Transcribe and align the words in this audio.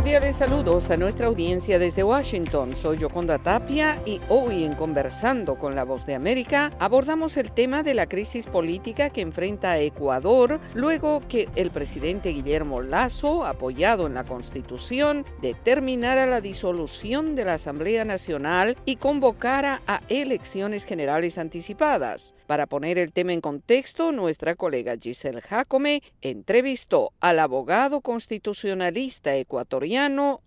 Cordiales 0.00 0.36
saludos 0.36 0.88
a 0.88 0.96
nuestra 0.96 1.26
audiencia 1.26 1.78
desde 1.78 2.02
Washington. 2.02 2.74
Soy 2.74 2.96
Yoconda 2.96 3.36
Tapia 3.36 4.00
y 4.06 4.18
hoy 4.30 4.64
en 4.64 4.74
Conversando 4.74 5.58
con 5.58 5.74
la 5.74 5.84
Voz 5.84 6.06
de 6.06 6.14
América 6.14 6.72
abordamos 6.78 7.36
el 7.36 7.52
tema 7.52 7.82
de 7.82 7.92
la 7.92 8.06
crisis 8.06 8.46
política 8.46 9.10
que 9.10 9.20
enfrenta 9.20 9.78
Ecuador 9.78 10.58
luego 10.72 11.20
que 11.28 11.50
el 11.54 11.70
presidente 11.70 12.30
Guillermo 12.30 12.80
Lazo, 12.80 13.44
apoyado 13.44 14.06
en 14.06 14.14
la 14.14 14.24
Constitución, 14.24 15.26
determinara 15.42 16.24
la 16.24 16.40
disolución 16.40 17.34
de 17.36 17.44
la 17.44 17.54
Asamblea 17.54 18.06
Nacional 18.06 18.78
y 18.86 18.96
convocara 18.96 19.82
a 19.86 20.00
elecciones 20.08 20.86
generales 20.86 21.36
anticipadas. 21.36 22.34
Para 22.46 22.66
poner 22.66 22.96
el 22.96 23.12
tema 23.12 23.34
en 23.34 23.42
contexto, 23.42 24.12
nuestra 24.12 24.56
colega 24.56 24.96
Giselle 24.98 25.42
Jacome 25.42 26.02
entrevistó 26.22 27.12
al 27.20 27.38
abogado 27.38 28.00
constitucionalista 28.00 29.36
ecuatoriano 29.36 29.89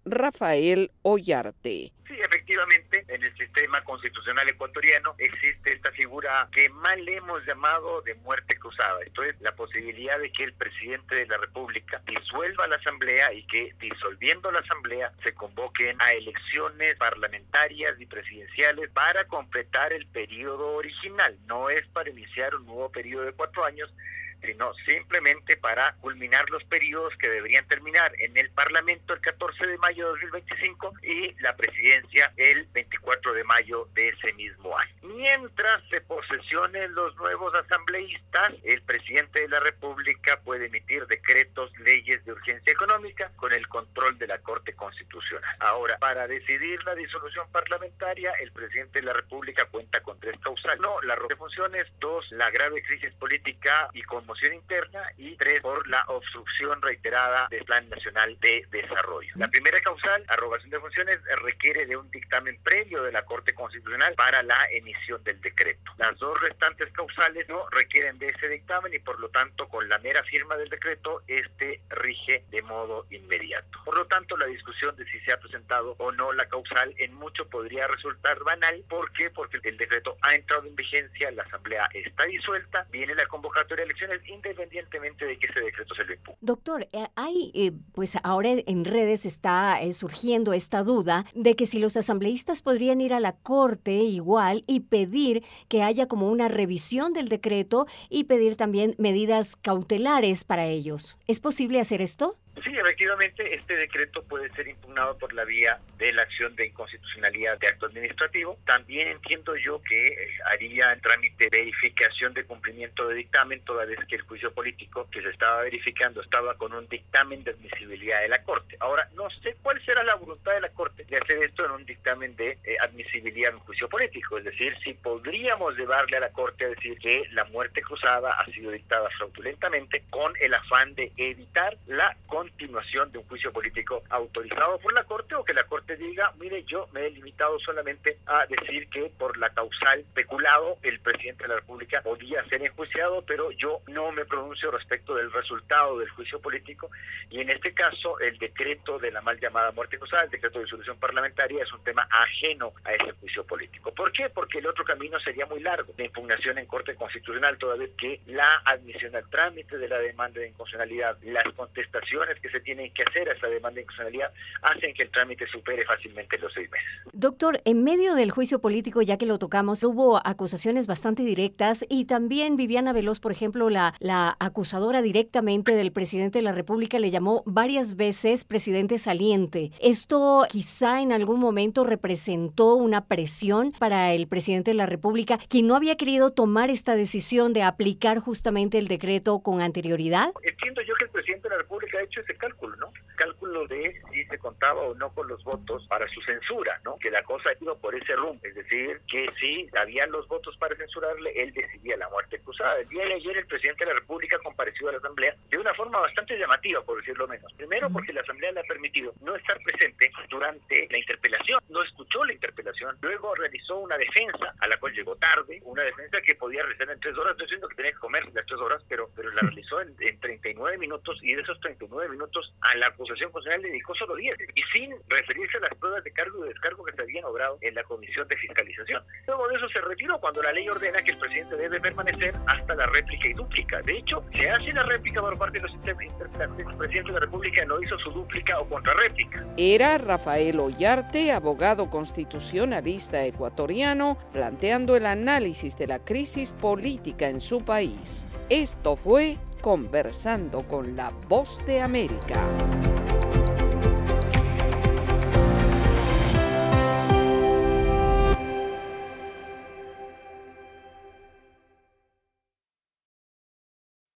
Rafael 0.06 0.92
Ollarte. 1.02 1.92
Sí, 2.08 2.16
efectivamente, 2.18 3.04
en 3.10 3.24
el 3.24 3.38
sistema 3.38 3.84
constitucional 3.84 4.48
ecuatoriano 4.48 5.16
existe 5.18 5.74
esta 5.74 5.92
figura 5.92 6.48
que 6.54 6.70
mal 6.70 7.06
hemos 7.10 7.46
llamado 7.46 8.02
de 8.04 8.16
muerte 8.16 8.56
cruzada. 8.56 9.02
Esto 9.06 9.24
es 9.24 9.36
la 9.42 9.54
posibilidad 9.54 10.18
de 10.20 10.32
que 10.32 10.46
el 10.46 10.54
presidente 10.54 11.16
de 11.16 11.26
la 11.26 11.38
República 11.38 12.02
disuelva 12.08 12.68
la 12.68 12.78
Asamblea 12.78 13.34
y 13.34 13.46
que 13.48 13.76
disolviendo 13.80 14.50
la 14.50 14.60
Asamblea 14.60 15.12
se 15.24 15.34
convoquen 15.34 16.02
a 16.02 16.14
elecciones 16.14 16.96
parlamentarias 16.98 18.00
y 18.00 18.05
presidenciales 18.05 18.91
para 18.91 19.26
completar 19.28 19.91
el 19.91 20.08
periodo 20.08 20.76
original. 20.76 21.38
No 21.48 21.70
es 21.70 21.86
para 21.88 22.10
iniciar 22.10 22.55
un 22.55 22.66
nuevo 22.66 22.90
periodo 22.90 23.26
de 23.26 23.34
cuatro 23.34 23.66
años, 23.66 23.94
sino 24.44 24.74
simplemente 24.86 25.58
para 25.58 25.94
culminar 26.02 26.50
los 26.50 26.64
periodos 26.66 27.16
que 27.18 27.30
deberían 27.30 27.68
terminar 27.68 28.12
en 28.20 28.38
el 28.38 28.50
Parlamento 28.52 29.13
el 29.13 29.22
14 29.22 29.68
de 29.68 29.77
mayo 29.77 30.05
de 30.05 30.12
2025 30.12 30.94
y 31.04 31.34
la 31.41 31.55
presidencia 31.55 32.32
el 32.38 32.66
24 32.74 33.34
de 33.34 33.44
mayo 33.44 33.88
de 33.94 34.10
ese 34.10 34.34
mismo 34.34 34.77
año. 34.77 34.94
Mientras 35.02 35.82
se 35.90 36.02
posesionen 36.02 36.94
los 36.94 37.16
nuevos 37.18 37.54
asambleístas, 37.55 38.54
el 38.63 38.82
presidente 38.82 39.41
de 39.41 39.50
la 39.50 39.60
República 39.60 40.40
puede 40.44 40.68
emitir 40.68 41.05
decretos, 41.07 41.72
leyes 41.80 42.24
de 42.26 42.34
urgencia 42.34 42.74
económica 42.74 43.32
con 43.35 43.54
el 43.54 43.68
control 43.68 44.18
de 44.18 44.28
la 44.28 44.40
Corte 44.40 44.74
Constitucional. 44.74 45.55
Ahora, 45.60 45.98
para 46.00 46.28
decidir 46.28 46.84
la 46.84 46.96
disolución 46.96 47.48
parlamentaria, 47.52 48.32
el 48.41 48.52
presidente 48.52 49.00
de 49.00 49.05
la 49.05 49.13
República 49.13 49.66
cuenta 49.66 50.02
con 50.02 50.20
tres 50.20 50.40
causales. 50.41 50.80
No, 50.80 51.02
la 51.02 51.16
de 51.16 51.35
funciones, 51.35 51.88
dos, 52.00 52.26
la 52.32 52.50
grave 52.52 52.82
crisis 52.84 53.13
política 53.13 53.90
y 53.94 54.02
como 54.04 54.32
interna 54.41 55.01
y 55.17 55.35
tres 55.37 55.62
por 55.62 55.87
la 55.87 56.03
obstrucción 56.07 56.81
reiterada 56.81 57.48
del 57.49 57.63
Plan 57.65 57.87
Nacional 57.89 58.37
de 58.39 58.65
Desarrollo. 58.71 59.31
La 59.35 59.48
primera 59.48 59.79
causal, 59.81 60.23
arrogación 60.27 60.71
de 60.71 60.79
funciones, 60.79 61.20
requiere 61.41 61.85
de 61.85 61.95
un 61.95 62.09
dictamen 62.12 62.57
previo 62.63 63.04
de 63.04 63.11
la 63.11 63.23
Corte 63.23 63.54
Constitucional 63.54 64.13
para 64.16 64.44
la 64.44 64.57
emisión 64.72 65.23
del 65.23 65.39
decreto. 65.41 65.91
Las 65.97 66.17
dos 66.17 66.39
restantes 66.41 66.91
causales 66.94 67.47
no 67.47 67.69
requieren 67.69 68.17
de 68.19 68.29
ese 68.29 68.47
dictamen 68.50 68.94
y 68.94 69.00
por 69.00 69.19
lo 69.19 69.29
tanto 69.29 69.67
con 69.67 69.88
la 69.88 70.00
mera 70.00 70.23
firma 70.23 70.57
del 70.57 70.69
decreto 70.69 71.22
este 71.28 71.81
rige 71.89 72.44
de 72.50 72.61
modo 72.61 73.06
inmediato. 73.09 73.79
Por 73.85 73.97
lo 73.97 74.06
tanto 74.07 74.35
la 74.38 74.45
discusión 74.45 74.95
de 74.95 75.06
si 75.06 75.19
se 75.22 75.31
ha 75.31 75.39
presentado 75.39 75.95
o 76.00 76.11
no 76.11 76.34
la 76.34 76.47
causal 76.47 76.94
en 76.97 77.13
mucho 77.13 77.47
podría 77.50 77.88
resultar 77.88 78.39
banal. 78.44 78.84
¿Por 78.89 79.11
qué? 79.13 79.29
Porque 79.29 79.59
el 79.63 79.78
decreto 79.78 80.17
ha 80.22 80.35
entrado 80.35 80.67
en 80.67 80.75
vigencia, 80.75 81.31
la 81.31 81.44
asamblea 81.44 81.88
está 81.94 82.25
disuelta, 82.25 82.88
viene 82.91 83.16
la 83.16 83.25
convocatoria 83.28 83.85
de 83.85 83.91
elecciones 83.91 84.22
independientemente 84.28 85.25
de 85.25 85.38
que 85.38 85.47
ese 85.47 85.59
decreto 85.59 85.96
se 85.96 86.03
lo 86.06 86.13
impugne. 86.13 86.38
Doctor, 86.41 86.88
eh, 86.91 87.07
hay, 87.16 87.52
eh, 87.53 87.72
pues 87.94 88.18
ahora 88.24 88.50
en 88.52 88.85
redes 88.85 89.25
está 89.25 89.81
eh, 89.81 89.94
surgiendo 89.94 90.53
esta 90.53 90.84
duda 90.84 91.25
de 91.34 91.56
que 91.56 91.66
si 91.66 91.79
los 91.79 91.97
asambleístas 91.97 92.61
podrían 92.61 93.01
ir 93.01 93.13
a 93.13 93.19
la 93.19 93.34
Corte 93.34 93.94
igual 93.94 94.63
y 94.67 94.81
pedir 94.81 95.44
que 95.67 95.84
haya 95.84 96.07
como 96.07 96.29
una 96.29 96.47
revisión 96.47 97.13
del 97.13 97.29
decreto 97.29 97.88
y 98.09 98.25
pedir 98.25 98.56
también 98.56 98.95
medidas 98.97 99.56
cautelares 99.56 100.44
para 100.44 100.66
ellos. 100.66 101.17
¿Es 101.28 101.40
posible 101.40 101.79
hacer 101.79 102.01
esto? 102.01 102.38
Sí, 102.62 102.78
efectivamente, 102.78 103.56
este 103.56 103.75
decreto 103.75 104.24
puede 104.24 104.50
ser 104.52 104.68
impugnado 104.68 105.18
por 105.18 105.34
la 105.34 105.44
vía 105.44 105.80
de 105.97 106.14
la 106.14 106.22
acción 106.22 106.56
de 106.56 106.68
inconstitucionalidad 106.68 107.58
de 107.58 107.68
acto 107.68 107.88
administrativo. 107.88 108.59
También 108.66 109.08
entiendo 109.08 109.56
yo 109.56 109.81
que 109.81 110.08
eh, 110.08 110.30
haría 110.46 110.94
el 110.94 111.02
trámite 111.02 111.50
verificación 111.50 112.34
de 112.34 112.46
cumplimiento 112.46 113.08
de 113.08 113.16
dictamen, 113.16 113.62
toda 113.62 113.86
vez 113.86 114.00
que 114.08 114.18
el 114.18 114.22
juicio 114.22 114.53
político 114.53 115.09
que 115.09 115.22
se 115.22 115.30
estaba 115.30 115.64
verificando 115.64 116.22
estaba 116.22 116.56
con 116.56 116.74
un 116.74 116.88
dictamen 116.88 117.44
de 117.44 117.52
admisibilidad 117.52 118.22
de 118.22 118.30
la 118.30 118.44
Corte. 118.44 118.78
Ahora, 118.80 119.09
no 119.16 119.30
sé 119.41 119.56
cuál 119.64 119.84
será 119.84 120.03
la 120.03 120.16
voluntad 120.16 120.53
de 120.53 120.62
la 120.62 120.70
Corte 120.70 121.06
de 121.06 121.18
hacer 121.18 121.44
esto 121.44 121.66
en 121.66 121.72
un 121.72 121.85
dictamen 121.85 122.35
de 122.35 122.59
eh, 122.64 122.78
admisibilidad 122.81 123.50
en 123.50 123.56
un 123.56 123.62
juicio 123.62 123.90
político. 123.90 124.38
Es 124.38 124.44
decir, 124.44 124.78
si 124.84 124.94
podríamos 124.94 125.75
llevarle 125.75 126.18
a 126.18 126.22
la 126.22 126.31
Corte 126.31 126.66
a 126.66 126.70
decir 126.70 127.00
que 127.00 127.24
la 127.31 127.46
muerte 127.46 127.81
cruzada 127.81 128.31
ha 128.31 128.46
sido 128.46 128.70
dictada 128.70 129.09
fraudulentamente 129.18 130.03
con 130.12 130.34
el 130.40 130.53
afán 130.53 130.94
de 130.94 131.12
evitar 131.18 131.78
la 131.88 132.16
continuación 132.43 133.09
de 133.11 133.19
un 133.19 133.23
juicio 133.25 133.53
político 133.53 134.03
autorizado 134.09 134.77
por 134.79 134.93
la 134.93 135.05
Corte 135.05 135.33
o 135.35 135.45
que 135.45 135.53
la 135.53 135.63
Corte 135.63 135.95
diga, 135.95 136.33
mire, 136.37 136.63
yo 136.65 136.89
me 136.91 137.05
he 137.05 137.09
limitado 137.09 137.57
solamente 137.59 138.17
a 138.25 138.45
decir 138.47 138.89
que 138.89 139.09
por 139.17 139.37
la 139.37 139.49
causal 139.51 140.03
peculado 140.13 140.77
el 140.81 140.99
presidente 140.99 141.43
de 141.43 141.49
la 141.49 141.55
República 141.55 142.01
podía 142.01 142.43
ser 142.49 142.61
enjuiciado, 142.61 143.21
pero 143.25 143.49
yo 143.51 143.79
no 143.87 144.11
me 144.11 144.25
pronuncio 144.25 144.71
respecto 144.71 145.15
del 145.15 145.31
resultado 145.31 145.99
del 145.99 146.09
juicio 146.09 146.41
político 146.41 146.89
y 147.29 147.39
en 147.39 147.49
este 147.49 147.73
caso 147.73 148.19
el 148.19 148.37
decreto 148.37 148.99
de 148.99 149.11
la 149.11 149.21
mal 149.21 149.39
llamada 149.39 149.71
muerte 149.71 149.97
cruzada, 149.97 150.23
el 150.23 150.29
decreto 150.29 150.59
de 150.59 150.65
disolución 150.65 150.99
parlamentaria 150.99 151.63
es 151.63 151.71
un 151.71 151.83
tema 151.83 152.05
ajeno 152.11 152.73
a 152.83 152.93
ese 152.93 153.11
juicio 153.13 153.45
político. 153.45 153.93
¿Por 153.93 154.11
qué? 154.11 154.29
Porque 154.29 154.59
el 154.59 154.67
otro 154.67 154.83
camino 154.83 155.17
sería 155.21 155.45
muy 155.45 155.61
largo 155.61 155.93
de 155.95 156.05
impugnación 156.05 156.57
en 156.57 156.65
Corte 156.65 156.93
Constitucional, 156.95 157.57
toda 157.57 157.77
vez 157.77 157.91
que 157.97 158.19
la 158.27 158.61
admisión 158.65 159.15
al 159.15 159.29
trámite 159.29 159.77
de 159.77 159.87
la 159.87 159.99
demanda 159.99 160.41
de 160.41 160.49
inconstitucionalidad, 160.49 161.17
las 161.23 161.45
contestaciones 161.53 162.32
que 162.39 162.49
se 162.49 162.59
tienen 162.59 162.94
que 162.94 163.03
hacer 163.03 163.29
a 163.29 163.33
esa 163.33 163.47
demanda 163.47 163.75
de 163.75 163.81
inconstitucionalidad 163.81 164.33
hacen 164.61 164.94
que 164.94 165.03
el 165.03 165.11
trámite 165.11 165.45
supere 165.47 165.85
fácilmente 165.85 166.38
los 166.38 166.53
seis 166.53 166.69
meses. 166.71 166.88
Doctor, 167.13 167.61
en 167.66 167.83
medio 167.83 168.16
del 168.16 168.31
juicio 168.31 168.59
político, 168.59 169.01
ya 169.01 169.17
que 169.17 169.25
lo 169.25 169.39
tocamos, 169.39 169.83
hubo 169.83 170.19
acusaciones 170.25 170.88
bastante 170.88 171.23
directas 171.23 171.85
y 171.89 172.05
también 172.05 172.55
Viviana 172.55 172.93
Veloz, 172.93 173.19
por 173.19 173.31
ejemplo, 173.31 173.69
la, 173.69 173.93
la 173.99 174.35
acusadora 174.39 175.01
directamente 175.01 175.75
del 175.75 175.91
presidente 175.91 176.39
de 176.39 176.43
la 176.43 176.51
República, 176.51 176.99
le 176.99 177.11
llamó 177.11 177.43
varias 177.45 177.95
veces 177.95 178.45
presidente 178.45 178.97
saliente. 178.97 179.72
¿Esto 179.79 180.45
quizá 180.49 181.01
en 181.01 181.11
algún 181.11 181.39
momento 181.39 181.83
representó 181.83 182.75
una 182.75 183.05
presión 183.05 183.73
para 183.79 184.13
el 184.13 184.27
presidente 184.27 184.72
de 184.72 184.75
la 184.75 184.85
República, 184.85 185.38
quien 185.49 185.67
no 185.67 185.75
había 185.75 185.95
querido 185.95 186.31
tomar 186.31 186.69
esta 186.69 186.95
decisión 186.95 187.53
de 187.53 187.63
aplicar 187.63 188.19
justamente 188.19 188.77
el 188.77 188.88
decreto 188.88 189.39
con 189.39 189.61
anterioridad? 189.61 190.31
Entiendo 190.43 190.81
yo 190.81 190.93
que 190.95 191.05
el 191.05 191.11
presidente 191.23 191.47
de 191.47 191.56
la 191.56 191.61
República 191.61 191.97
ha 191.97 192.03
hecho 192.03 192.19
ese 192.19 192.35
cálculo, 192.35 192.75
¿no? 192.75 192.91
Cálculo 193.16 193.68
de 193.68 194.01
si 194.12 194.25
se 194.25 194.38
contaba 194.38 194.81
o 194.81 194.96
no 194.96 195.13
con 195.13 195.28
los 195.28 195.44
votos 195.44 195.85
para 195.88 196.07
su 196.09 196.22
censura, 196.22 196.79
¿no? 196.84 196.97
Que 196.97 197.12
la 197.12 197.24
cosa 197.24 197.51
iba 197.59 197.75
por 197.75 197.96
ese 197.96 198.16
rumbo, 198.16 198.40
es 198.44 198.56
decir, 198.56 199.01
que 199.07 199.28
si 199.40 199.69
habían 199.78 200.12
los 200.12 200.28
votos 200.28 200.56
para 200.57 200.75
censurarle, 200.75 201.31
él 201.35 201.53
decidía 201.53 201.97
la 201.97 202.09
muerte 202.09 202.40
cruzada. 202.40 202.79
El 202.79 202.90
día 202.90 203.06
de 203.06 203.13
ayer 203.16 203.38
el 203.38 203.47
presidente 203.47 203.85
de 203.85 203.94
la 203.94 204.00
República 204.00 204.38
compareció 204.40 204.90
a 204.90 204.94
la 204.94 204.97
Asamblea 204.97 205.35
de 205.50 205.57
una 205.57 205.73
forma 205.73 206.00
bastante 206.00 206.38
llamativa, 206.38 206.81
por 206.81 207.00
decirlo 207.00 207.28
menos. 207.28 207.52
Primero 207.53 207.90
porque 207.90 208.13
la 208.13 208.22
Asamblea 208.22 208.52
le 208.52 208.59
ha 208.62 208.63
permitido 208.63 209.13
no 209.22 209.35
estar 209.35 209.57
presente 209.63 210.12
durante 210.29 210.88
la 210.90 210.97
interpelación, 210.97 211.59
no 211.69 211.84
escuchó 211.84 212.23
la 212.23 212.34
interpelación, 212.34 212.97
luego 213.02 213.35
realizó 213.35 213.78
una 213.78 213.97
defensa 213.97 214.53
a 214.59 214.68
la 214.68 214.78
cual 214.78 214.94
llegó 214.94 215.16
tarde, 215.16 215.62
una 215.63 215.84
defensa 215.84 216.22
que 216.22 216.35
podía 216.35 216.63
realizar 216.63 216.90
en 216.90 217.00
tres 217.00 217.18
horas, 217.18 217.38
diciendo 217.38 217.68
que 217.68 217.75
tenía 217.75 217.91
que 217.91 218.00
comer 218.00 218.25
las 218.34 218.46
tres 218.46 218.59
horas, 218.59 218.84
pero, 218.88 219.09
pero 219.16 219.29
la 219.29 219.41
realizó 219.41 219.82
en, 219.82 219.96
en 219.99 220.20
39 220.20 220.78
minutos. 220.78 221.20
Y 221.22 221.35
de 221.35 221.41
esos 221.41 221.59
39 221.59 222.09
minutos 222.09 222.53
a 222.61 222.76
la 222.78 222.93
acusación 223.03 223.32
constitucional 223.32 223.61
dedicó 223.61 223.96
solo 223.96 224.16
10 224.16 224.35
y 224.55 224.61
sin 224.73 224.96
referirse 225.09 225.58
a 225.58 225.61
las 225.61 225.76
pruebas 225.76 226.03
de 226.03 226.11
cargo 226.11 226.46
y 226.46 226.50
descargo 226.50 226.84
que 226.85 226.94
se 226.94 227.02
habían 227.02 227.26
obrado 227.26 227.58
en 227.61 227.76
la 227.76 227.84
comisión 227.84 228.28
de 228.28 228.38
fiscalización. 228.38 229.03
Luego 229.28 229.47
de 229.50 229.55
eso 229.55 229.70
se 229.70 229.82
retiró 229.82 230.20
cuando 230.20 230.41
la 230.41 230.53
ley 230.53 230.67
ordena 230.70 231.02
que 231.02 231.11
el 231.11 231.17
presidente 231.17 231.55
debe 231.58 231.79
permanecer 231.82 232.34
hasta 232.47 232.76
la 232.76 232.85
réplica 232.88 233.28
y 233.28 233.34
dúplica. 233.34 233.82
De 233.82 233.97
hecho, 233.97 234.23
se 234.34 234.50
hace 234.50 234.73
la 234.73 234.84
réplica 234.84 235.22
por 235.22 235.38
parte 235.38 235.59
de 235.59 235.64
los 235.64 235.73
interpelantes. 235.73 236.67
El 236.67 236.78
presidente 236.78 237.08
de 237.11 237.14
la 237.14 237.20
República 237.20 237.66
no 237.66 237.82
hizo 237.82 237.97
su 238.00 238.11
dúplica 238.11 238.59
o 238.59 238.70
contrarréplica. 238.70 239.46
Era 239.58 239.97
Rafael 239.97 240.59
Ollarte, 240.59 241.32
abogado 241.32 241.90
constitucionalista 241.90 243.26
ecuatoriano, 243.26 244.17
planteando 244.32 244.96
el 244.96 245.06
análisis 245.06 245.78
de 245.78 245.88
la 245.88 245.99
crisis 245.99 246.53
política 246.53 247.28
en 247.28 247.41
su 247.41 247.64
país. 247.64 248.26
Esto 248.49 248.96
fue 248.96 249.38
Conversando 249.61 250.67
con 250.67 250.97
la 250.97 251.11
Voz 251.29 251.66
de 251.66 251.82
América. 251.82 252.92